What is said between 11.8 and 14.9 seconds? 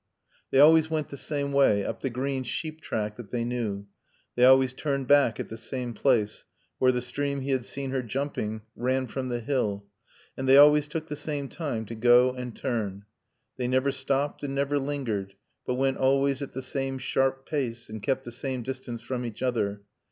to go and turn. They never stopped and never